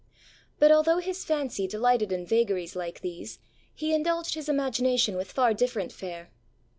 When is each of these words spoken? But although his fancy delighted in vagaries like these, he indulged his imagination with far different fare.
But 0.57 0.71
although 0.71 0.97
his 0.97 1.23
fancy 1.23 1.67
delighted 1.67 2.11
in 2.11 2.25
vagaries 2.25 2.75
like 2.75 3.01
these, 3.01 3.37
he 3.71 3.93
indulged 3.93 4.33
his 4.33 4.49
imagination 4.49 5.15
with 5.15 5.31
far 5.31 5.53
different 5.53 5.91
fare. 5.91 6.31